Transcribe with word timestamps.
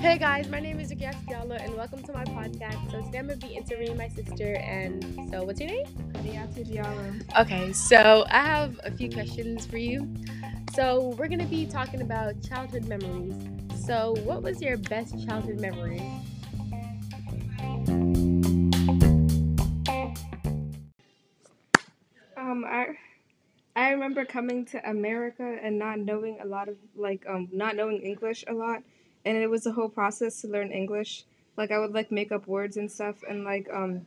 my 0.00 0.60
name 0.60 0.80
is 0.80 0.90
Rikias 0.90 1.14
Diallo, 1.26 1.62
and 1.62 1.74
welcome 1.76 2.02
to 2.02 2.12
my 2.14 2.24
podcast. 2.24 2.90
So 2.90 3.02
today 3.02 3.18
I'm 3.18 3.26
gonna 3.26 3.36
be 3.36 3.48
interviewing 3.48 3.98
my 3.98 4.08
sister. 4.08 4.54
And 4.54 5.04
so, 5.30 5.44
what's 5.44 5.60
your 5.60 5.68
name? 5.68 5.84
Adiatu 6.14 6.64
Diallo. 6.64 7.38
Okay, 7.38 7.70
so 7.74 8.24
I 8.30 8.42
have 8.42 8.80
a 8.82 8.90
few 8.90 9.10
questions 9.10 9.66
for 9.66 9.76
you. 9.76 10.08
So 10.74 11.14
we're 11.18 11.28
gonna 11.28 11.44
be 11.44 11.66
talking 11.66 12.00
about 12.00 12.42
childhood 12.42 12.88
memories. 12.88 13.34
So, 13.84 14.14
what 14.24 14.42
was 14.42 14.62
your 14.62 14.78
best 14.78 15.22
childhood 15.28 15.60
memory? 15.60 16.00
Um, 22.38 22.64
I 22.66 22.96
I 23.76 23.90
remember 23.90 24.24
coming 24.24 24.64
to 24.66 24.90
America 24.90 25.58
and 25.62 25.78
not 25.78 25.98
knowing 25.98 26.38
a 26.40 26.46
lot 26.46 26.70
of 26.70 26.76
like 26.96 27.26
um 27.28 27.48
not 27.52 27.76
knowing 27.76 28.00
English 28.00 28.44
a 28.48 28.54
lot, 28.54 28.82
and 29.24 29.36
it 29.36 29.48
was 29.48 29.66
a 29.66 29.72
whole 29.72 29.88
process 29.88 30.40
to 30.42 30.48
learn 30.48 30.70
English. 30.70 31.24
Like 31.56 31.70
I 31.70 31.78
would 31.78 31.92
like 31.92 32.10
make 32.10 32.32
up 32.32 32.46
words 32.46 32.76
and 32.76 32.90
stuff, 32.90 33.16
and 33.28 33.44
like 33.44 33.68
um, 33.72 34.06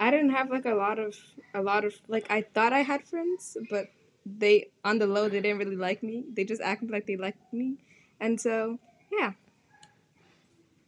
I 0.00 0.10
didn't 0.10 0.30
have 0.30 0.50
like 0.50 0.64
a 0.64 0.74
lot 0.74 0.98
of 0.98 1.16
a 1.54 1.62
lot 1.62 1.84
of 1.84 1.94
like 2.08 2.26
I 2.30 2.42
thought 2.42 2.72
I 2.72 2.82
had 2.82 3.06
friends, 3.06 3.56
but 3.70 3.86
they 4.26 4.68
on 4.84 4.98
the 4.98 5.06
low 5.06 5.28
they 5.28 5.40
didn't 5.40 5.58
really 5.58 5.76
like 5.76 6.02
me. 6.02 6.24
They 6.32 6.44
just 6.44 6.62
acted 6.62 6.90
like 6.90 7.06
they 7.06 7.16
liked 7.16 7.52
me, 7.52 7.76
and 8.20 8.40
so 8.40 8.78
yeah. 9.12 9.32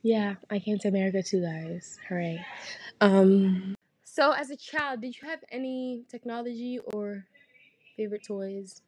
Yeah, 0.03 0.37
I 0.51 0.59
came 0.59 0.79
to 0.79 0.89
America 0.89 1.23
too, 1.23 1.43
guys. 1.43 1.99
Hooray! 2.09 2.45
Um, 3.03 3.75
so 4.05 4.33
as 4.33 4.51
a 4.51 4.57
child, 4.57 5.03
did 5.03 5.15
you 5.21 5.29
have 5.29 5.41
any 5.51 6.05
technology 6.11 6.79
or 6.93 7.27
favorite 7.97 8.25
toys? 8.27 8.83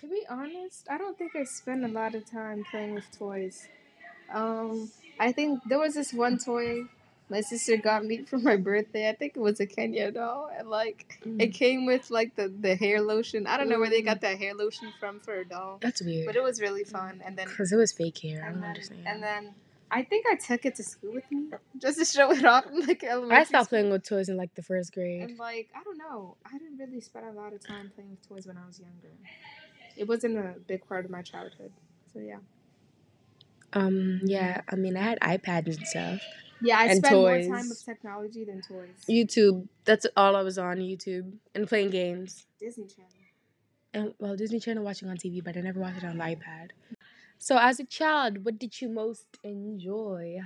To 0.00 0.06
be 0.06 0.22
honest, 0.28 0.86
I 0.90 0.98
don't 0.98 1.16
think 1.16 1.34
I 1.34 1.44
spent 1.44 1.84
a 1.84 1.88
lot 1.88 2.14
of 2.14 2.28
time 2.30 2.64
playing 2.70 2.94
with 2.94 3.06
toys. 3.18 3.66
Um, 4.32 4.90
I 5.20 5.32
think 5.32 5.60
there 5.68 5.78
was 5.78 5.94
this 5.94 6.12
one 6.12 6.38
toy 6.38 6.84
my 7.30 7.42
sister 7.42 7.76
got 7.76 8.04
me 8.06 8.22
for 8.30 8.38
my 8.38 8.56
birthday. 8.56 9.08
I 9.08 9.14
think 9.14 9.36
it 9.36 9.40
was 9.40 9.60
a 9.60 9.66
Kenya 9.66 10.10
doll, 10.10 10.50
and 10.56 10.68
like 10.70 11.20
Mm. 11.26 11.42
it 11.42 11.48
came 11.48 11.84
with 11.84 12.10
like 12.10 12.36
the 12.36 12.48
the 12.48 12.74
hair 12.76 13.00
lotion. 13.02 13.46
I 13.46 13.56
don't 13.58 13.68
know 13.68 13.78
where 13.78 13.90
they 13.90 14.00
got 14.02 14.20
that 14.22 14.38
hair 14.38 14.54
lotion 14.54 14.92
from 15.00 15.20
for 15.20 15.34
a 15.40 15.44
doll, 15.46 15.78
That's 15.82 16.00
weird. 16.00 16.26
but 16.26 16.36
it 16.36 16.42
was 16.42 16.60
really 16.60 16.84
fun. 16.84 17.20
And 17.24 17.36
then 17.36 17.46
Cause 17.48 17.70
it 17.72 17.76
was 17.76 17.92
fake 17.92 18.18
hair. 18.18 18.44
I 18.44 18.50
don't 18.50 18.60
then, 18.60 18.70
understand. 18.70 19.02
and 19.06 19.22
then 19.22 19.54
I 19.90 20.02
think 20.04 20.24
I 20.30 20.36
took 20.36 20.64
it 20.64 20.74
to 20.76 20.82
school 20.82 21.12
with 21.14 21.30
me 21.30 21.48
just 21.78 21.98
to 21.98 22.04
show 22.04 22.30
it 22.30 22.44
off 22.44 22.66
in 22.66 22.86
like 22.86 23.02
elementary. 23.04 23.36
I 23.38 23.44
stopped 23.44 23.66
school. 23.66 23.78
playing 23.78 23.90
with 23.92 24.04
toys 24.08 24.28
in 24.30 24.36
like 24.38 24.54
the 24.54 24.62
first 24.62 24.92
grade. 24.94 25.22
And 25.22 25.38
like 25.38 25.68
I 25.78 25.82
don't 25.82 25.98
know, 25.98 26.36
I 26.46 26.56
didn't 26.56 26.78
really 26.78 27.00
spend 27.02 27.26
a 27.26 27.32
lot 27.32 27.52
of 27.52 27.60
time 27.66 27.90
playing 27.94 28.10
with 28.10 28.26
toys 28.28 28.46
when 28.46 28.56
I 28.56 28.64
was 28.66 28.78
younger. 28.80 29.12
It 29.96 30.06
wasn't 30.08 30.38
a 30.38 30.54
big 30.66 30.86
part 30.88 31.04
of 31.04 31.10
my 31.10 31.20
childhood. 31.22 31.72
So 32.12 32.20
yeah. 32.20 32.38
Um, 33.72 34.20
yeah, 34.24 34.62
I 34.68 34.76
mean, 34.76 34.96
I 34.96 35.02
had 35.02 35.20
iPads 35.20 35.76
and 35.76 35.86
stuff. 35.86 36.20
Yeah, 36.60 36.78
I 36.78 36.86
And 36.86 36.98
spent 36.98 37.14
more 37.16 37.38
time 37.38 37.48
toys. 37.50 37.68
with 37.68 37.84
technology 37.84 38.44
than 38.44 38.62
toys. 38.62 39.04
YouTube. 39.08 39.68
That's 39.84 40.06
all 40.16 40.34
I 40.36 40.42
was 40.42 40.58
on 40.58 40.78
YouTube 40.78 41.32
and 41.54 41.68
playing 41.68 41.90
games. 41.90 42.46
Disney 42.58 42.86
Channel. 42.86 43.10
And 43.94 44.14
well, 44.18 44.36
Disney 44.36 44.60
Channel 44.60 44.84
watching 44.84 45.08
on 45.08 45.16
TV, 45.16 45.40
but 45.42 45.56
I 45.56 45.60
never 45.60 45.80
watched 45.80 45.98
it 45.98 46.04
on 46.04 46.18
the 46.18 46.24
iPad. 46.24 46.70
So, 47.38 47.56
as 47.58 47.78
a 47.78 47.84
child, 47.84 48.44
what 48.44 48.58
did 48.58 48.80
you 48.80 48.88
most 48.88 49.26
enjoy? 49.44 50.40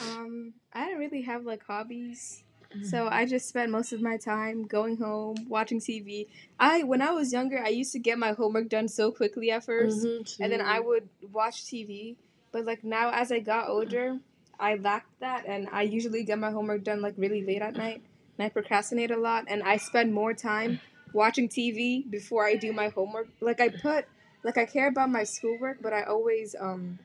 Um, 0.00 0.54
I 0.72 0.84
didn't 0.86 1.00
really 1.00 1.22
have 1.22 1.44
like 1.44 1.64
hobbies. 1.66 2.44
Mm-hmm. 2.74 2.84
So 2.84 3.08
I 3.08 3.26
just 3.26 3.48
spent 3.48 3.70
most 3.70 3.92
of 3.92 4.00
my 4.00 4.16
time 4.16 4.64
going 4.64 4.96
home, 4.96 5.36
watching 5.48 5.80
TV. 5.80 6.28
I 6.58 6.82
when 6.84 7.02
I 7.02 7.10
was 7.10 7.32
younger, 7.32 7.62
I 7.62 7.68
used 7.68 7.92
to 7.92 7.98
get 7.98 8.18
my 8.18 8.32
homework 8.32 8.68
done 8.70 8.88
so 8.88 9.12
quickly 9.12 9.50
at 9.50 9.64
1st 9.64 10.06
Mhm, 10.06 10.36
and 10.40 10.52
then 10.52 10.62
I 10.62 10.80
would 10.80 11.08
watch 11.30 11.64
TV. 11.64 12.16
But 12.52 12.66
like 12.66 12.84
now 12.84 13.10
as 13.12 13.32
I 13.32 13.40
got 13.40 13.68
older, 13.68 14.18
I 14.60 14.76
lacked 14.76 15.20
that 15.20 15.46
and 15.46 15.68
I 15.72 15.82
usually 15.82 16.22
get 16.22 16.38
my 16.38 16.50
homework 16.50 16.84
done 16.84 17.00
like 17.00 17.14
really 17.16 17.44
late 17.44 17.62
at 17.62 17.74
night. 17.74 18.02
And 18.38 18.46
I 18.46 18.48
procrastinate 18.48 19.10
a 19.10 19.16
lot 19.16 19.44
and 19.48 19.62
I 19.62 19.78
spend 19.78 20.12
more 20.12 20.34
time 20.34 20.80
watching 21.12 21.48
TV 21.48 22.04
before 22.08 22.44
I 22.46 22.56
do 22.56 22.72
my 22.72 22.88
homework. 22.88 23.28
Like 23.40 23.60
I 23.60 23.70
put 23.70 24.06
like 24.44 24.58
I 24.58 24.66
care 24.66 24.88
about 24.88 25.10
my 25.10 25.24
schoolwork, 25.24 25.78
but 25.80 25.92
I 25.92 26.02
always 26.02 26.54
um 26.58 26.98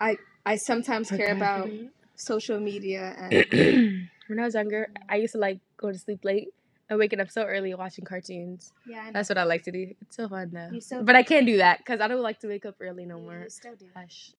I 0.00 0.16
I 0.46 0.56
sometimes 0.56 1.10
care 1.10 1.32
about 1.32 1.68
social 2.16 2.58
media 2.58 3.14
and 3.18 3.46
when 4.26 4.38
I 4.38 4.44
was 4.44 4.54
younger, 4.54 4.88
I 5.08 5.16
used 5.16 5.32
to 5.32 5.38
like 5.38 5.60
go 5.76 5.92
to 5.92 5.98
sleep 5.98 6.24
late 6.24 6.48
and 6.90 6.98
waking 6.98 7.20
up 7.20 7.30
so 7.30 7.44
early 7.44 7.72
watching 7.74 8.04
cartoons. 8.04 8.72
yeah. 8.86 9.10
That's 9.12 9.28
what 9.28 9.38
I 9.38 9.44
like 9.44 9.62
to 9.64 9.72
do. 9.72 9.94
It's 10.02 10.16
so 10.16 10.28
fun 10.28 10.50
though. 10.52 10.78
Still 10.80 11.02
But 11.04 11.16
I 11.16 11.22
can't 11.22 11.46
do 11.46 11.56
that 11.58 11.78
because 11.78 12.00
I 12.00 12.08
don't 12.08 12.20
like 12.22 12.40
to 12.40 12.48
wake 12.48 12.66
up 12.66 12.74
early 12.80 13.06
no 13.06 13.18
more. 13.18 13.46
Still 13.48 13.76
do. 13.76 13.86
Hush. 13.96 14.32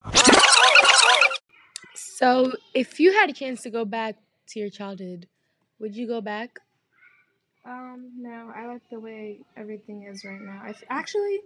So, 1.96 2.54
if 2.74 3.00
you 3.00 3.12
had 3.14 3.30
a 3.30 3.34
chance 3.34 3.62
to 3.64 3.70
go 3.70 3.84
back 3.86 4.16
to 4.50 4.60
your 4.60 4.70
childhood, 4.70 5.28
would 5.80 5.96
you 5.96 6.08
go 6.08 6.22
back? 6.22 6.60
Um, 7.66 8.12
no, 8.18 8.52
I 8.56 8.68
like 8.68 8.82
the 8.90 9.00
way 9.00 9.40
everything 9.58 10.04
is 10.04 10.24
right 10.24 10.40
now. 10.42 10.62
I 10.64 10.70
f- 10.70 10.84
actually, 10.90 11.40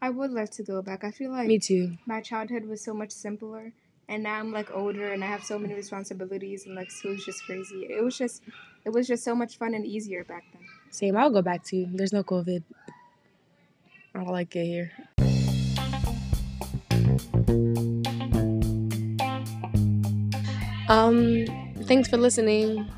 I 0.00 0.10
would 0.10 0.30
like 0.30 0.50
to 0.52 0.62
go 0.62 0.82
back. 0.82 1.04
I 1.04 1.10
feel 1.10 1.30
like 1.30 1.48
Me 1.48 1.58
too. 1.58 1.96
my 2.06 2.20
childhood 2.20 2.64
was 2.66 2.80
so 2.82 2.94
much 2.94 3.10
simpler, 3.10 3.72
and 4.08 4.22
now 4.22 4.38
I'm 4.38 4.52
like 4.52 4.70
older 4.74 5.12
and 5.12 5.22
I 5.22 5.26
have 5.26 5.44
so 5.44 5.58
many 5.58 5.74
responsibilities, 5.74 6.66
and 6.66 6.74
like 6.74 6.90
school's 6.90 7.24
just 7.24 7.44
crazy. 7.44 7.86
It 7.90 8.02
was 8.02 8.16
just, 8.16 8.42
it 8.84 8.90
was 8.90 9.06
just 9.06 9.24
so 9.24 9.34
much 9.34 9.58
fun 9.58 9.74
and 9.74 9.86
easier 9.86 10.24
back 10.24 10.44
then. 10.52 10.62
Same. 10.90 11.16
I'll 11.16 11.30
go 11.30 11.42
back 11.42 11.64
too. 11.64 11.86
There's 11.92 12.12
no 12.12 12.22
COVID. 12.24 12.62
I 14.14 14.18
don't 14.18 14.28
like 14.28 14.56
it 14.56 14.64
here. 14.64 14.92
Um, 20.88 21.44
thanks 21.84 22.08
for 22.08 22.16
listening. 22.16 22.88